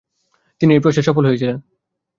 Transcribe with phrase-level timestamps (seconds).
[0.61, 1.57] তিনি এই প্রয়াসে সফল হয়েছিলেন।